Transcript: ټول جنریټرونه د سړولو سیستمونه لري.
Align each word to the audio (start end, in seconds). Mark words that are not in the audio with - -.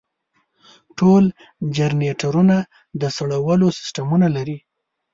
ټول 0.97 1.23
جنریټرونه 1.75 2.57
د 3.01 3.03
سړولو 3.17 3.67
سیستمونه 3.79 4.27
لري. 4.35 4.57